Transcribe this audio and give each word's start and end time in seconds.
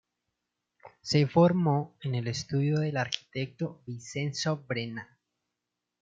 Se 1.03 1.27
formó 1.27 1.95
en 2.01 2.15
el 2.15 2.27
estudio 2.27 2.79
del 2.79 2.97
arquitecto 2.97 3.83
Vincenzo 3.85 4.65
Brenna. 4.67 5.19